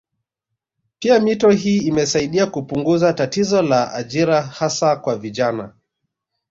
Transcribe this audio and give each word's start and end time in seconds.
Pia 0.99 1.19
mito 1.19 1.49
hii 1.49 1.77
imesaidia 1.77 2.45
kupunguza 2.47 3.13
tatizo 3.13 3.61
la 3.61 3.93
ajira 3.93 4.41
hasa 4.41 4.95
kwa 4.95 5.15
vijana 5.17 5.73